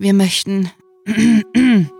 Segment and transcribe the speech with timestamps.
[0.00, 0.70] Wir möchten.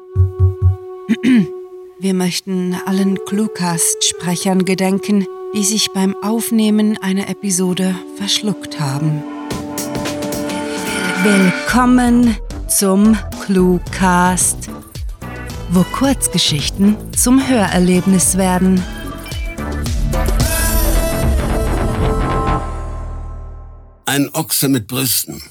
[2.01, 9.25] Wir möchten allen Cluecast-Sprechern gedenken, die sich beim Aufnehmen einer Episode verschluckt haben.
[11.25, 12.37] Willkommen
[12.69, 14.71] zum Cluecast,
[15.71, 18.81] wo Kurzgeschichten zum Hörerlebnis werden.
[24.07, 25.43] Ein Ochse mit Brüsten.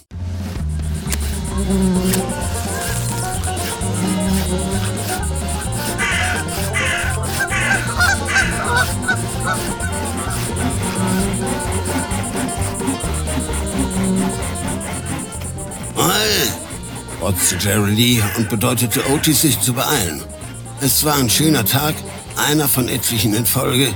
[17.27, 20.21] Rotzte Jerry Lee und bedeutete Otis, sich zu beeilen.
[20.79, 21.95] Es war ein schöner Tag,
[22.35, 23.93] einer von etlichen in Folge.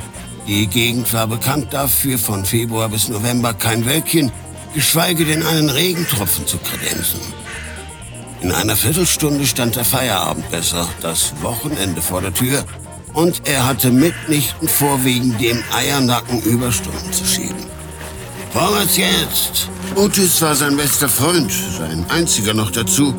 [0.47, 4.31] Die Gegend war bekannt dafür, von Februar bis November kein Wölkchen,
[4.73, 7.19] geschweige denn einen Regentropfen zu kredenzen.
[8.41, 12.63] In einer Viertelstunde stand der Feierabend besser, das Wochenende vor der Tür,
[13.13, 17.65] und er hatte mitnichten vor, wegen dem Eiernacken Überstunden zu schieben.
[18.51, 19.69] Vorwärts jetzt!
[19.95, 23.13] Otis war sein bester Freund, sein einziger noch dazu,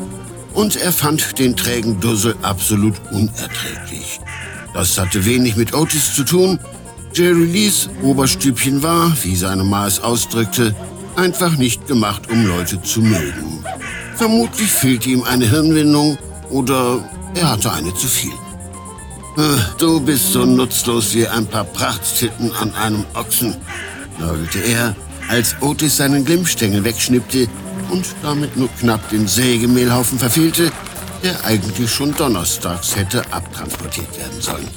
[0.53, 4.19] und er fand den trägen Dussel absolut unerträglich.
[4.73, 6.59] Das hatte wenig mit Otis zu tun.
[7.13, 10.75] Jerry Lees Oberstübchen war, wie seine Ma es ausdrückte,
[11.15, 13.63] einfach nicht gemacht, um Leute zu mögen.
[14.15, 16.17] Vermutlich fehlte ihm eine Hirnwindung
[16.49, 17.03] oder
[17.35, 18.31] er hatte eine zu viel.
[19.37, 23.55] Äh, du bist so nutzlos wie ein paar Prachttitten an einem Ochsen,
[24.19, 24.95] nörgelte er,
[25.29, 27.47] als Otis seinen Glimmstängel wegschnippte
[27.89, 30.71] und damit nur knapp den Sägemehlhaufen verfehlte,
[31.23, 34.67] der eigentlich schon donnerstags hätte abtransportiert werden sollen.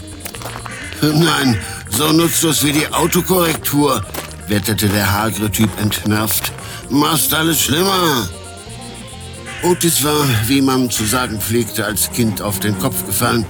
[1.03, 1.59] Nein,
[1.91, 4.03] so nutzlos wie die Autokorrektur,
[4.49, 6.53] wetterte der hagere Typ entnervt.
[6.91, 8.29] Machst alles schlimmer.
[9.63, 13.45] Otis war, wie man zu sagen pflegte, als Kind auf den Kopf gefallen.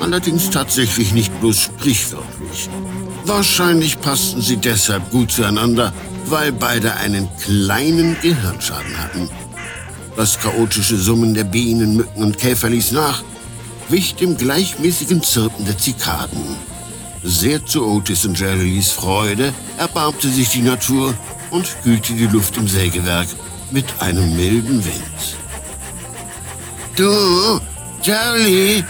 [0.00, 2.68] Allerdings tatsächlich nicht bloß sprichwörtlich.
[3.24, 5.92] Wahrscheinlich passten sie deshalb gut zueinander,
[6.26, 9.28] weil beide einen kleinen Gehirnschaden hatten.
[10.16, 13.22] Das chaotische Summen der Bienen, Mücken und Käfer ließ nach,
[13.88, 16.56] wich dem gleichmäßigen Zirpen der Zikaden.
[17.24, 21.14] Sehr zu Otis und Jerrys Freude erbarmte sich die Natur
[21.50, 23.28] und kühlte die Luft im Sägewerk
[23.70, 25.36] mit einem milden Wind.
[26.96, 27.60] Du,
[28.02, 28.84] Jerry,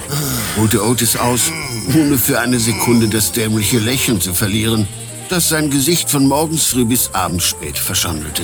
[0.57, 1.53] holte Otis aus,
[1.95, 4.89] ohne für eine Sekunde das dämliche Lächeln zu verlieren,
[5.29, 8.43] das sein Gesicht von morgens früh bis abends spät verschandelte.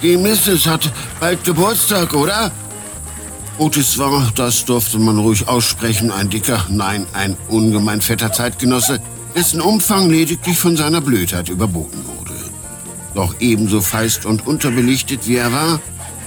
[0.00, 0.66] Die Mrs.
[0.66, 2.52] hat bald Geburtstag, oder?
[3.58, 9.00] Otis war, das durfte man ruhig aussprechen, ein dicker, nein, ein ungemein fetter Zeitgenosse,
[9.34, 12.34] dessen Umfang lediglich von seiner Blödheit überboten wurde.
[13.14, 15.80] Doch ebenso feist und unterbelichtet wie er war,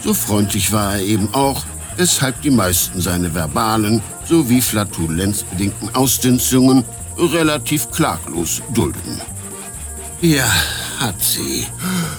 [0.04, 1.64] so freundlich war er eben auch,
[1.98, 6.84] weshalb die meisten seine verbalen sowie flatulenzbedingten Ausdünstungen
[7.18, 9.22] relativ klaglos dulden.
[10.22, 10.50] Ja,
[11.00, 11.66] hat sie,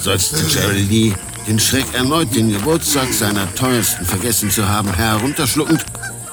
[0.00, 1.14] seufzte Lee,
[1.46, 5.84] den Schreck erneut den Geburtstag seiner teuersten vergessen zu haben, herunterschluckend,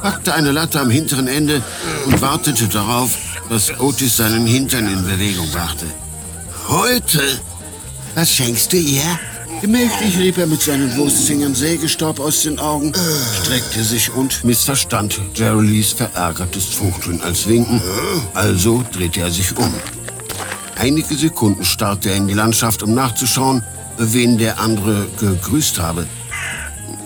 [0.01, 1.61] packte eine Latte am hinteren Ende
[2.05, 3.17] und wartete darauf,
[3.49, 5.85] dass Otis seinen Hintern in Bewegung brachte.
[6.67, 7.21] Heute?
[8.15, 9.19] Was schenkst du ihr?
[9.61, 12.91] Gemächlich rieb er mit seinen Wurstfingern Sägestaub aus den Augen,
[13.43, 17.81] streckte sich und missverstand Jerry Lees verärgertes Fuchteln als Winken,
[18.33, 19.73] also drehte er sich um.
[20.75, 23.63] Einige Sekunden starrte er in die Landschaft, um nachzuschauen,
[23.97, 26.07] wen der andere gegrüßt habe.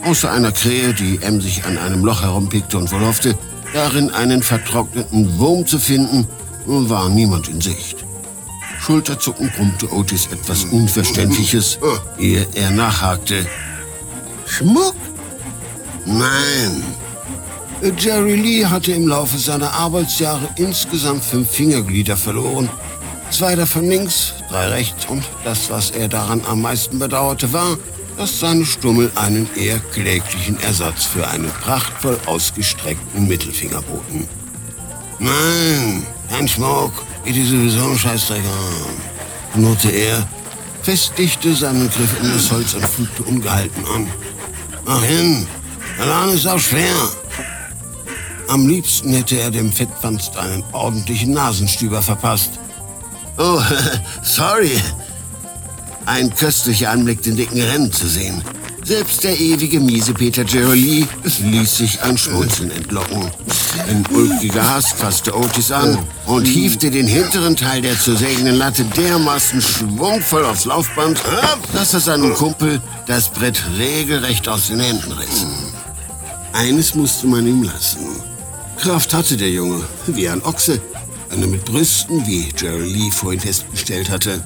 [0.03, 3.37] Außer einer Krähe, die emsig an einem Loch herumpickte und wohl hoffte,
[3.73, 6.27] darin einen vertrockneten Wurm zu finden,
[6.65, 8.05] war niemand in Sicht.
[8.79, 11.79] Schulterzucken brummte Otis etwas Unverständliches,
[12.19, 13.45] ehe er nachhakte.
[14.45, 14.95] Schmuck?
[16.05, 16.83] Nein.
[17.97, 22.69] Jerry Lee hatte im Laufe seiner Arbeitsjahre insgesamt fünf Fingerglieder verloren.
[23.37, 27.77] Zwei davon links, drei rechts und das, was er daran am meisten bedauerte, war,
[28.17, 34.27] dass seine Stummel einen eher kläglichen Ersatz für einen prachtvoll ausgestreckten Mittelfinger boten.
[35.19, 36.91] Nein, kein Schmuck,
[37.25, 40.27] geht dir sowieso ein Scheißdreck an, knurrte er,
[40.81, 44.07] festigte seinen Griff in das Holz und fügte ungehalten an.
[44.83, 45.45] Mach hin,
[45.99, 46.95] Laden ist auch schwer.
[48.47, 52.57] Am liebsten hätte er dem Fettwanst einen ordentlichen Nasenstüber verpasst.
[53.37, 53.61] Oh,
[54.23, 54.71] sorry.
[56.05, 58.41] Ein köstlicher Anblick, den dicken Rennen zu sehen.
[58.83, 63.29] Selbst der ewige miese Peter Geroli ließ sich ein Schmunzeln entlocken.
[63.89, 68.85] Ein ulkiger Hass fasste Otis an und hiefte den hinteren Teil der zu sägenden Latte
[68.85, 71.21] dermaßen schwungvoll aufs Laufband,
[71.73, 75.45] dass er seinem Kumpel das Brett regelrecht aus den Händen riss.
[76.53, 78.21] eines musste man ihm lassen.
[78.77, 80.79] Kraft hatte der Junge, wie ein Ochse.
[81.29, 84.41] Eine mit Brüsten, wie Jerry Lee vorhin festgestellt hatte.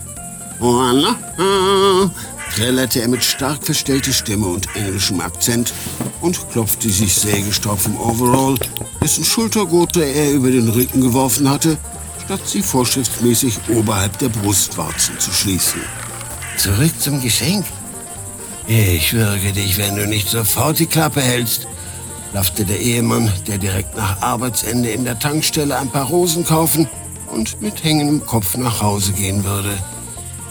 [2.55, 5.73] Trällerte er mit stark verstellter Stimme und englischem Akzent
[6.21, 8.55] und klopfte sich sägestopf Overall,
[9.01, 11.77] dessen Schultergurte er über den Rücken geworfen hatte,
[12.25, 15.81] statt sie vorschriftsmäßig oberhalb der Brustwarzen zu schließen.
[16.57, 17.65] Zurück zum Geschenk.
[18.67, 21.67] Ich würge dich, wenn du nicht sofort die Klappe hältst,
[22.33, 26.87] laffte der Ehemann, der direkt nach Arbeitsende in der Tankstelle ein paar Rosen kaufen
[27.31, 29.77] und mit hängendem Kopf nach Hause gehen würde.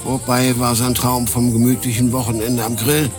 [0.03, 3.11] Vorbei war sein Traum vom gemütlichen Wochenende am Grill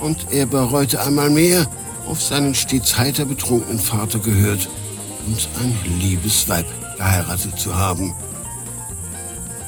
[0.00, 1.66] und er bereute einmal mehr,
[2.06, 4.68] auf seinen stets heiter betrunkenen Vater gehört
[5.26, 6.66] und ein liebes Weib
[6.96, 8.14] geheiratet zu haben.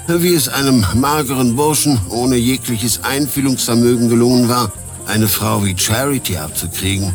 [0.07, 4.71] Wie es einem mageren Burschen ohne jegliches Einfühlungsvermögen gelungen war,
[5.07, 7.15] eine Frau wie Charity abzukriegen,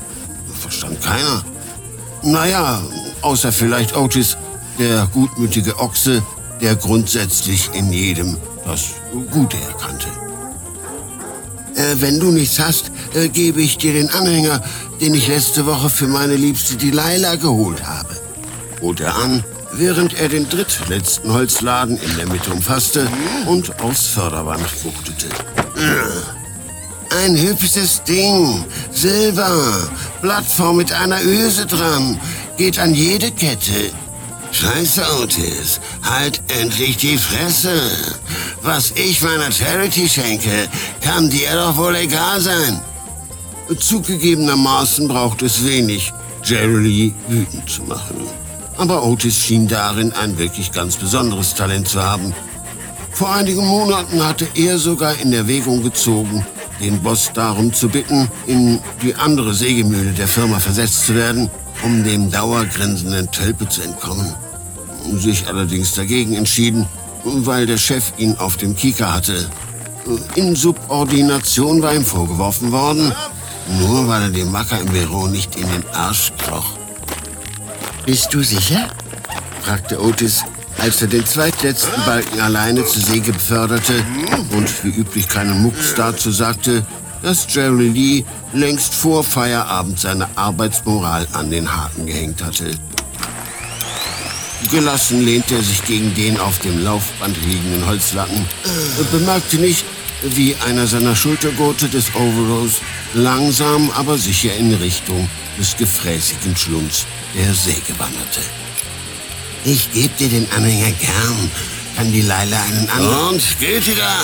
[0.59, 1.43] verstand keiner.
[2.23, 2.81] Naja,
[3.21, 4.37] außer vielleicht Otis,
[4.77, 6.21] der gutmütige Ochse,
[6.61, 8.91] der grundsätzlich in jedem das
[9.31, 10.07] Gute erkannte.
[11.75, 14.61] Äh, wenn du nichts hast, äh, gebe ich dir den Anhänger,
[14.99, 18.09] den ich letzte Woche für meine liebste Delilah geholt habe,
[18.81, 23.07] bot er an, während er den drittletzten Holzladen in der Mitte umfasste
[23.47, 25.27] und aufs Förderband fuchtete.
[27.11, 29.89] Ein hübsches Ding, Silber,
[30.21, 32.19] Plattform mit einer Öse dran,
[32.55, 33.91] geht an jede Kette.
[34.51, 37.81] Scheiße, Otis, halt endlich die Fresse.
[38.61, 40.69] Was ich meiner Charity schenke,
[41.01, 42.79] kann dir doch wohl egal sein.
[43.75, 46.13] Zugegebenermaßen braucht es wenig,
[46.43, 48.27] Jerry wütend zu machen.
[48.77, 52.33] Aber Otis schien darin ein wirklich ganz besonderes Talent zu haben.
[53.11, 56.45] Vor einigen Monaten hatte er sogar in Erwägung gezogen,
[56.79, 61.49] den Boss darum zu bitten, in die andere Sägemühle der Firma versetzt zu werden,
[61.83, 64.33] um dem dauergrinsenden Tölpe zu entkommen.
[65.15, 66.85] Sich allerdings dagegen entschieden,
[67.23, 69.49] weil der Chef ihn auf dem Kieker hatte.
[70.35, 73.13] Insubordination war ihm vorgeworfen worden,
[73.79, 76.77] nur weil er dem Macker im Büro nicht in den Arsch kroch.
[78.05, 78.87] Bist du sicher?
[79.61, 80.43] fragte Otis,
[80.81, 83.93] als er den zweitletzten Balken alleine zur Säge beförderte
[84.51, 86.85] und wie üblich keinen Mucks dazu sagte,
[87.21, 92.71] dass Jerry Lee längst vor Feierabend seine Arbeitsmoral an den Haken gehängt hatte.
[94.71, 98.45] Gelassen lehnte er sich gegen den auf dem Laufband liegenden Holzlatten
[98.97, 99.85] und bemerkte nicht,
[100.21, 102.81] wie einer seiner Schultergurte des Overalls
[103.13, 107.05] langsam aber sicher in Richtung des gefräßigen Schlunds
[107.35, 108.41] der Säge wanderte.
[109.65, 111.51] Ich geb dir den Anhänger gern,
[111.95, 113.35] kann die Leila einen anderen...
[113.35, 114.15] Und geht da?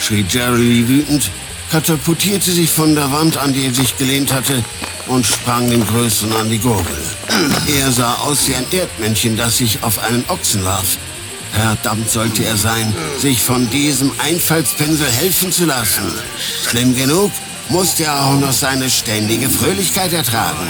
[0.00, 1.30] schrie Jerry wütend,
[1.70, 4.62] katapultierte sich von der Wand, an die er sich gelehnt hatte,
[5.06, 6.96] und sprang dem Größeren an die Gurgel.
[7.80, 10.96] Er sah aus wie ein Erdmännchen, das sich auf einen Ochsen warf.
[11.52, 16.02] Verdammt sollte er sein, sich von diesem Einfallspinsel helfen zu lassen.
[16.68, 17.30] Schlimm genug
[17.68, 20.68] musste er auch noch seine ständige Fröhlichkeit ertragen.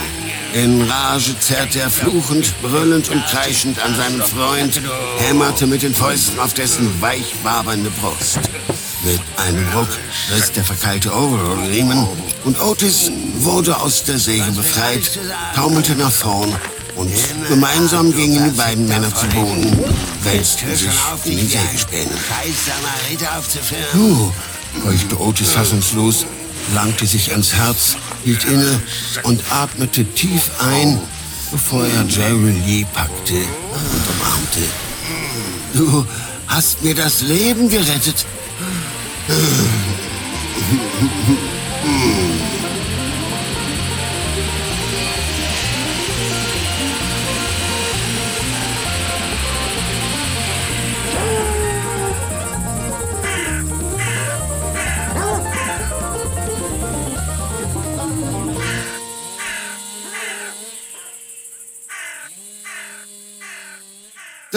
[0.62, 4.80] In Rage zerrte er fluchend, brüllend und kreischend an seinen Freund,
[5.18, 8.38] hämmerte mit den Fäusten auf dessen weich wabernde Brust.
[9.04, 9.90] Mit einem Ruck
[10.34, 12.08] riss der verkeilte Overall-Riemen
[12.44, 15.18] und Otis wurde aus der Säge befreit,
[15.54, 16.50] taumelte nach vorn
[16.94, 17.12] und
[17.48, 19.78] gemeinsam gingen die beiden Männer zu Boden,
[20.22, 20.88] wälzten sich
[21.26, 22.12] die Sägespäne.
[23.92, 24.32] Puh,
[24.82, 26.24] keuchte Otis fassungslos,
[26.74, 28.80] langte sich ans Herz, hielt inne
[29.22, 30.98] und atmete tief ein,
[31.52, 34.60] bevor er Jerry Lee packte und umarmte.
[35.74, 36.04] Du
[36.48, 38.26] hast mir das Leben gerettet.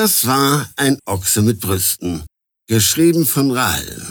[0.02, 2.24] Das war ein Ochse mit Brüsten,
[2.70, 4.08] geschrieben von Rahl.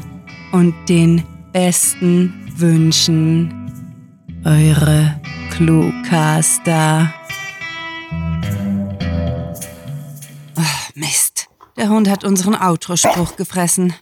[0.53, 3.53] und den besten Wünschen.
[4.45, 5.19] Eure
[5.51, 7.13] Cluecaster.
[10.55, 11.47] Ach, Mist.
[11.75, 13.93] Der Hund hat unseren Outro-Spruch gefressen.